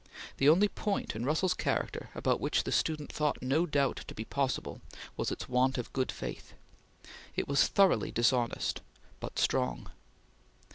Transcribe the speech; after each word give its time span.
The 0.37 0.49
only 0.49 0.67
point 0.67 1.15
in 1.15 1.25
Russell's 1.25 1.53
character 1.53 2.09
about 2.15 2.39
which 2.41 2.63
the 2.63 2.71
student 2.71 3.13
thought 3.13 3.39
no 3.39 3.67
doubt 3.67 3.97
to 4.07 4.15
be 4.15 4.25
possible 4.25 4.81
was 5.15 5.29
its 5.31 5.47
want 5.47 5.77
of 5.77 5.93
good 5.93 6.11
faith. 6.11 6.55
It 7.35 7.47
was 7.47 7.67
thoroughly 7.67 8.09
dishonest, 8.11 8.81
but 9.19 9.37
strong. 9.37 9.91